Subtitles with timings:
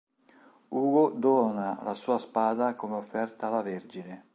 [0.71, 4.25] Ugo dona la sua spada come offerta alla Vergine.